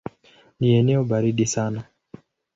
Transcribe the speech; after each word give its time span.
Ni 0.59 0.71
eneo 0.75 1.03
baridi 1.03 1.45
sana. 1.45 1.83